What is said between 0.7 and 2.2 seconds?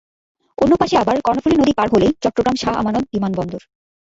পাশে আবার কর্ণফুলী নদী পার হলেই